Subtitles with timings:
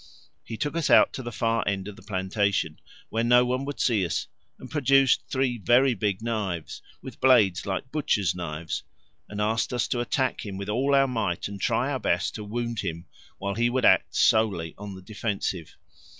[0.43, 3.79] He took us out to the far end of the plantation, where no one would
[3.79, 4.25] see us,
[4.57, 8.81] and produced three very big knives, with blades like butchers' knives,
[9.29, 12.43] and asked us to attack him with all our might and try our best to
[12.43, 13.05] wound him,
[13.37, 15.77] while he would act solely on the defensive.